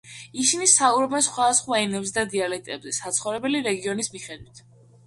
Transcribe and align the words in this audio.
ისინი 0.43 0.69
საუბრობენ 0.71 1.25
სხვადასხვა 1.27 1.83
ენებზე 1.83 2.17
და 2.17 2.25
დიალექტებზე 2.35 2.95
საცხოვრებელი 3.01 3.65
რეგიონის 3.71 4.13
მიხდვით. 4.19 4.69